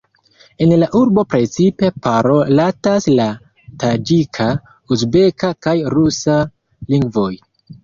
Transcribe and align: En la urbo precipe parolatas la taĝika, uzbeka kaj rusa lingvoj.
En 0.65 0.71
la 0.83 0.85
urbo 0.99 1.23
precipe 1.33 1.89
parolatas 2.07 3.07
la 3.21 3.29
taĝika, 3.85 4.49
uzbeka 4.97 5.53
kaj 5.69 5.77
rusa 5.99 6.41
lingvoj. 6.97 7.31